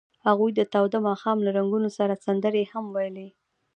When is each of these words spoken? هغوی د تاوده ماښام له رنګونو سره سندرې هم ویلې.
هغوی 0.27 0.51
د 0.55 0.61
تاوده 0.73 0.99
ماښام 1.07 1.37
له 1.45 1.51
رنګونو 1.57 1.89
سره 1.97 2.21
سندرې 2.25 2.63
هم 2.71 2.85
ویلې. 2.95 3.27